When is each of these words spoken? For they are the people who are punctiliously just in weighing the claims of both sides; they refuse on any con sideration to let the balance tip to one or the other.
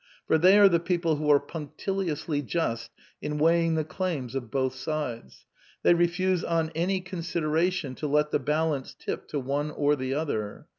For 0.25 0.39
they 0.39 0.57
are 0.57 0.67
the 0.67 0.79
people 0.79 1.17
who 1.17 1.29
are 1.29 1.39
punctiliously 1.39 2.41
just 2.41 2.89
in 3.21 3.37
weighing 3.37 3.75
the 3.75 3.83
claims 3.83 4.33
of 4.33 4.49
both 4.49 4.73
sides; 4.73 5.45
they 5.83 5.93
refuse 5.93 6.43
on 6.43 6.71
any 6.73 7.01
con 7.01 7.19
sideration 7.19 7.95
to 7.97 8.07
let 8.07 8.31
the 8.31 8.39
balance 8.39 8.95
tip 8.97 9.27
to 9.27 9.39
one 9.39 9.69
or 9.69 9.95
the 9.95 10.15
other. 10.15 10.65